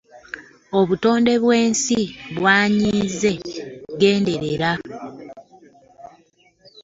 Obutonde 0.79 1.33
bw'ensi 1.43 1.99
bwanyiize 2.37 3.31
genderera! 3.99 4.71